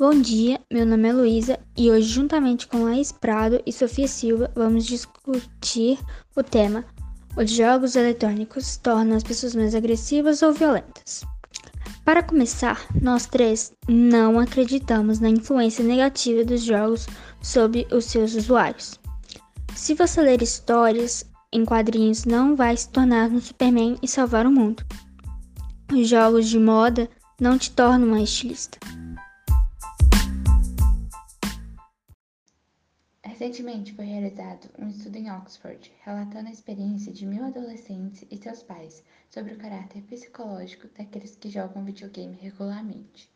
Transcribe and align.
Bom 0.00 0.18
dia, 0.18 0.58
meu 0.72 0.86
nome 0.86 1.10
é 1.10 1.12
Luísa 1.12 1.60
e 1.76 1.90
hoje, 1.90 2.08
juntamente 2.08 2.66
com 2.66 2.84
Laís 2.84 3.12
Prado 3.12 3.60
e 3.66 3.70
Sofia 3.70 4.08
Silva, 4.08 4.50
vamos 4.54 4.86
discutir 4.86 5.98
o 6.34 6.42
tema: 6.42 6.86
Os 7.36 7.50
jogos 7.50 7.96
eletrônicos 7.96 8.78
tornam 8.78 9.14
as 9.14 9.22
pessoas 9.22 9.54
mais 9.54 9.74
agressivas 9.74 10.40
ou 10.40 10.54
violentas? 10.54 11.22
Para 12.02 12.22
começar, 12.22 12.82
nós 12.98 13.26
três 13.26 13.74
não 13.86 14.38
acreditamos 14.38 15.20
na 15.20 15.28
influência 15.28 15.84
negativa 15.84 16.46
dos 16.46 16.62
jogos 16.62 17.06
sobre 17.42 17.86
os 17.92 18.06
seus 18.06 18.34
usuários. 18.34 18.98
Se 19.74 19.92
você 19.92 20.22
ler 20.22 20.40
histórias 20.40 21.26
em 21.52 21.62
quadrinhos, 21.66 22.24
não 22.24 22.56
vai 22.56 22.74
se 22.74 22.88
tornar 22.88 23.28
um 23.28 23.38
Superman 23.38 23.98
e 24.02 24.08
salvar 24.08 24.46
o 24.46 24.50
mundo. 24.50 24.82
Os 25.92 26.08
jogos 26.08 26.48
de 26.48 26.58
moda 26.58 27.06
não 27.38 27.58
te 27.58 27.70
tornam 27.72 28.08
uma 28.08 28.22
estilista. 28.22 28.78
Recentemente 33.40 33.94
foi 33.94 34.04
realizado 34.04 34.68
um 34.78 34.86
estudo 34.86 35.16
em 35.16 35.30
Oxford 35.32 35.90
relatando 36.04 36.50
a 36.50 36.52
experiência 36.52 37.10
de 37.10 37.24
mil 37.24 37.42
adolescentes 37.42 38.22
e 38.30 38.36
seus 38.36 38.62
pais 38.62 39.02
sobre 39.30 39.54
o 39.54 39.56
caráter 39.56 40.02
psicológico 40.02 40.88
daqueles 40.88 41.36
que 41.36 41.48
jogam 41.48 41.82
videogame 41.82 42.36
regularmente. 42.36 43.30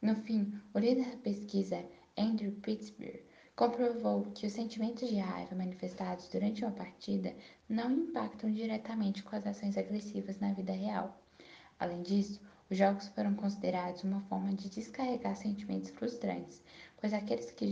No 0.00 0.14
fim, 0.14 0.58
o 0.72 0.78
líder 0.78 1.10
da 1.10 1.16
pesquisa, 1.18 1.84
Andrew 2.16 2.52
Pittsburgh, 2.62 3.20
comprovou 3.54 4.30
que 4.34 4.46
os 4.46 4.52
sentimentos 4.54 5.06
de 5.06 5.18
raiva 5.18 5.54
manifestados 5.54 6.26
durante 6.28 6.64
uma 6.64 6.72
partida 6.72 7.34
não 7.68 7.92
impactam 7.92 8.50
diretamente 8.50 9.22
com 9.22 9.36
as 9.36 9.46
ações 9.46 9.76
agressivas 9.76 10.40
na 10.40 10.54
vida 10.54 10.72
real. 10.72 11.20
Além 11.78 12.00
disso, 12.00 12.40
os 12.70 12.78
jogos 12.78 13.08
foram 13.08 13.34
considerados 13.34 14.04
uma 14.04 14.22
forma 14.22 14.54
de 14.54 14.70
descarregar 14.70 15.36
sentimentos 15.36 15.90
frustrantes, 15.90 16.62
pois 16.98 17.12
aqueles 17.12 17.50
que 17.50 17.66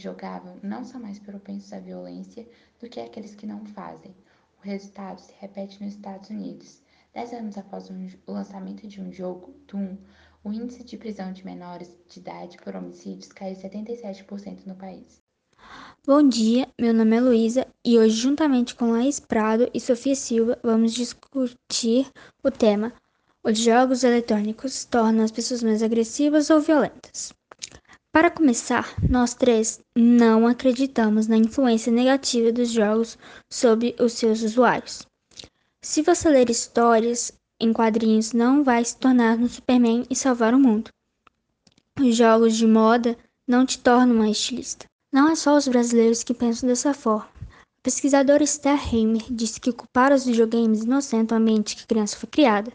jogavam 0.00 0.58
não 0.62 0.84
são 0.84 1.00
mais 1.00 1.18
propensos 1.18 1.72
à 1.72 1.78
violência 1.78 2.48
do 2.80 2.88
que 2.88 2.98
aqueles 2.98 3.34
que 3.34 3.46
não 3.46 3.64
fazem. 3.66 4.14
O 4.62 4.66
resultado 4.66 5.20
se 5.20 5.32
repete 5.38 5.82
nos 5.82 5.94
Estados 5.94 6.30
Unidos. 6.30 6.82
Dez 7.12 7.32
anos 7.32 7.58
após 7.58 7.90
o 7.90 8.32
lançamento 8.32 8.86
de 8.86 9.00
um 9.00 9.12
jogo, 9.12 9.54
Doom, 9.66 9.96
o 10.42 10.52
índice 10.52 10.84
de 10.84 10.96
prisão 10.96 11.32
de 11.32 11.44
menores 11.44 11.94
de 12.08 12.20
idade 12.20 12.56
por 12.58 12.74
homicídios 12.74 13.32
caiu 13.32 13.56
77% 13.56 14.66
no 14.66 14.74
país. 14.74 15.20
Bom 16.06 16.26
dia, 16.26 16.66
meu 16.80 16.94
nome 16.94 17.16
é 17.16 17.20
Luísa 17.20 17.66
e 17.84 17.98
hoje, 17.98 18.16
juntamente 18.16 18.74
com 18.74 18.92
Laís 18.92 19.20
Prado 19.20 19.70
e 19.74 19.80
Sofia 19.80 20.14
Silva, 20.14 20.58
vamos 20.62 20.94
discutir 20.94 22.10
o 22.42 22.50
tema: 22.50 22.92
Os 23.44 23.58
jogos 23.58 24.02
eletrônicos 24.02 24.84
tornam 24.84 25.24
as 25.24 25.30
pessoas 25.30 25.62
mais 25.62 25.82
agressivas 25.82 26.48
ou 26.48 26.60
violentas? 26.60 27.34
Para 28.12 28.28
começar, 28.28 28.92
nós 29.08 29.34
três 29.34 29.80
não 29.94 30.44
acreditamos 30.44 31.28
na 31.28 31.36
influência 31.36 31.92
negativa 31.92 32.50
dos 32.50 32.68
jogos 32.70 33.16
sobre 33.48 33.94
os 34.00 34.14
seus 34.14 34.42
usuários. 34.42 35.06
Se 35.80 36.02
você 36.02 36.28
ler 36.28 36.50
histórias 36.50 37.30
em 37.60 37.72
quadrinhos, 37.72 38.32
não 38.32 38.64
vai 38.64 38.84
se 38.84 38.96
tornar 38.96 39.38
um 39.38 39.48
Superman 39.48 40.04
e 40.10 40.16
salvar 40.16 40.54
o 40.54 40.58
mundo. 40.58 40.90
Os 42.00 42.16
jogos 42.16 42.56
de 42.56 42.66
moda 42.66 43.16
não 43.46 43.64
te 43.64 43.78
tornam 43.78 44.16
uma 44.16 44.28
estilista. 44.28 44.86
Não 45.12 45.28
é 45.28 45.36
só 45.36 45.56
os 45.56 45.68
brasileiros 45.68 46.24
que 46.24 46.34
pensam 46.34 46.68
dessa 46.68 46.92
forma. 46.92 47.30
A 47.52 47.82
pesquisadora 47.84 48.42
Esther 48.42 48.92
Heimer 48.92 49.22
disse 49.30 49.60
que 49.60 49.72
culpar 49.72 50.12
os 50.12 50.24
videogames 50.24 50.82
inocentam 50.82 51.38
o 51.38 51.40
ambiente 51.40 51.76
que 51.76 51.84
a 51.84 51.86
criança 51.86 52.16
foi 52.16 52.28
criada 52.28 52.72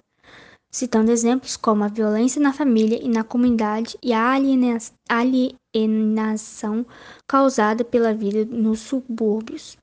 citando 0.76 1.10
exemplos 1.10 1.56
como 1.56 1.86
a 1.86 1.88
violência 1.88 2.42
na 2.42 2.52
família 2.52 3.02
e 3.02 3.08
na 3.08 3.24
comunidade 3.24 3.98
e 4.04 4.12
a 4.12 4.38
alienação 5.08 6.86
causada 7.26 7.86
pela 7.86 8.14
vida 8.14 8.44
nos 8.44 8.82
subúrbios. 8.82 9.78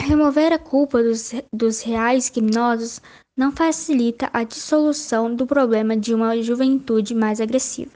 Remover 0.00 0.52
a 0.52 0.58
culpa 0.58 1.02
dos, 1.02 1.32
dos 1.52 1.82
reais 1.82 2.30
criminosos 2.30 3.00
não 3.36 3.50
facilita 3.50 4.30
a 4.32 4.44
dissolução 4.44 5.34
do 5.34 5.48
problema 5.48 5.96
de 5.96 6.14
uma 6.14 6.40
juventude 6.40 7.12
mais 7.12 7.40
agressiva. 7.40 7.90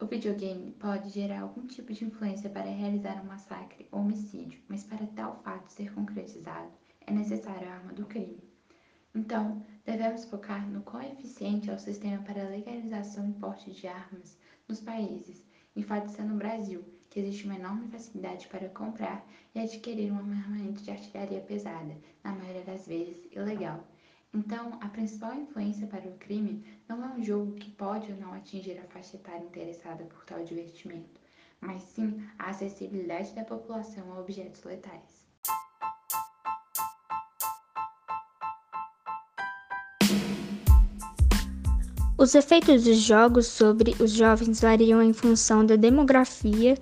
O 0.00 0.06
videogame 0.06 0.72
pode 0.72 1.10
gerar 1.10 1.42
algum 1.42 1.68
tipo 1.68 1.92
de 1.92 2.04
influência 2.04 2.50
para 2.50 2.68
realizar 2.68 3.22
um 3.22 3.28
massacre 3.28 3.86
ou 3.92 4.00
homicídio, 4.00 4.60
mas 4.68 4.82
para 4.82 5.06
tal 5.14 5.40
fato 5.44 5.72
ser 5.72 5.92
concretizado, 5.94 6.72
é 7.06 7.12
necessária 7.12 7.68
a 7.68 7.74
arma 7.74 7.92
do 7.92 8.06
crime. 8.06 8.42
Então, 9.14 9.64
devemos 9.88 10.26
focar 10.26 10.68
no 10.68 10.82
quão 10.82 11.02
eficiente 11.02 11.70
é 11.70 11.74
o 11.74 11.78
sistema 11.78 12.22
para 12.22 12.50
legalização 12.50 13.30
e 13.30 13.32
porte 13.32 13.70
de 13.70 13.86
armas 13.86 14.36
nos 14.68 14.82
países, 14.82 15.46
enfatizando 15.74 16.34
no 16.34 16.38
Brasil, 16.38 16.84
que 17.08 17.18
existe 17.18 17.46
uma 17.46 17.54
enorme 17.54 17.88
facilidade 17.88 18.48
para 18.48 18.68
comprar 18.68 19.26
e 19.54 19.58
adquirir 19.58 20.12
um 20.12 20.18
armamento 20.18 20.82
de 20.82 20.90
artilharia 20.90 21.40
pesada, 21.40 21.96
na 22.22 22.32
maioria 22.32 22.64
das 22.64 22.86
vezes 22.86 23.32
ilegal. 23.32 23.82
Então, 24.34 24.78
a 24.82 24.88
principal 24.88 25.34
influência 25.34 25.86
para 25.86 26.06
o 26.06 26.18
crime 26.18 26.62
não 26.86 27.02
é 27.02 27.08
um 27.08 27.22
jogo 27.22 27.54
que 27.54 27.70
pode 27.70 28.12
ou 28.12 28.18
não 28.18 28.34
atingir 28.34 28.78
a 28.78 28.86
faixa 28.88 29.16
etária 29.16 29.46
interessada 29.46 30.04
por 30.04 30.22
tal 30.26 30.44
divertimento, 30.44 31.18
mas 31.62 31.82
sim 31.82 32.22
a 32.38 32.50
acessibilidade 32.50 33.34
da 33.34 33.42
população 33.42 34.12
a 34.12 34.20
objetos 34.20 34.62
letais. 34.64 35.27
Os 42.18 42.34
efeitos 42.34 42.82
dos 42.82 42.96
jogos 42.96 43.46
sobre 43.46 43.94
os 44.00 44.10
jovens 44.10 44.60
variam 44.60 45.00
em 45.00 45.12
função 45.12 45.64
da 45.64 45.76
demografia 45.76 46.76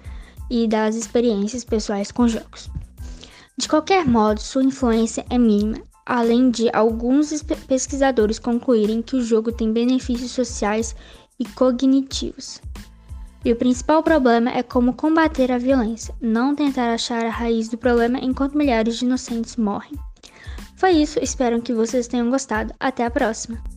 e 0.50 0.66
das 0.66 0.96
experiências 0.96 1.62
pessoais 1.62 2.10
com 2.10 2.26
jogos. 2.26 2.70
De 3.54 3.68
qualquer 3.68 4.06
modo, 4.06 4.40
sua 4.40 4.64
influência 4.64 5.26
é 5.28 5.36
mínima, 5.36 5.76
além 6.06 6.50
de 6.50 6.70
alguns 6.72 7.42
pesquisadores 7.68 8.38
concluírem 8.38 9.02
que 9.02 9.14
o 9.14 9.22
jogo 9.22 9.52
tem 9.52 9.70
benefícios 9.70 10.30
sociais 10.30 10.96
e 11.38 11.44
cognitivos. 11.44 12.62
E 13.44 13.52
o 13.52 13.56
principal 13.56 14.02
problema 14.02 14.50
é 14.50 14.62
como 14.62 14.94
combater 14.94 15.52
a 15.52 15.58
violência, 15.58 16.14
não 16.18 16.54
tentar 16.54 16.94
achar 16.94 17.26
a 17.26 17.30
raiz 17.30 17.68
do 17.68 17.76
problema 17.76 18.18
enquanto 18.18 18.56
milhares 18.56 18.96
de 18.96 19.04
inocentes 19.04 19.56
morrem. 19.56 19.92
Foi 20.76 20.92
isso, 20.92 21.18
espero 21.20 21.60
que 21.60 21.74
vocês 21.74 22.08
tenham 22.08 22.30
gostado. 22.30 22.72
Até 22.80 23.04
a 23.04 23.10
próxima! 23.10 23.75